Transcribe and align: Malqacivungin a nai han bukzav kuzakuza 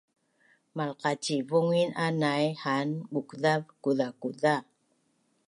Malqacivungin 0.77 1.89
a 2.05 2.07
nai 2.23 2.43
han 2.63 2.87
bukzav 3.11 3.61
kuzakuza 3.81 4.53